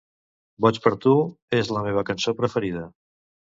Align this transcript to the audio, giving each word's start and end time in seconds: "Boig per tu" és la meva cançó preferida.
"Boig 0.65 0.79
per 0.85 0.91
tu" 1.03 1.13
és 1.59 1.71
la 1.77 1.85
meva 1.91 2.07
cançó 2.11 2.37
preferida. 2.43 2.85